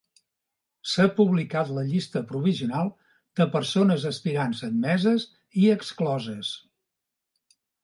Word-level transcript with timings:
S'ha 0.93 1.03
publicat 1.19 1.69
la 1.79 1.83
llista 1.89 2.21
provisional 2.31 2.89
de 3.41 3.47
persones 3.57 4.09
aspirants 4.13 4.65
admeses 4.71 5.29
i 5.67 5.71
excloses. 5.77 6.53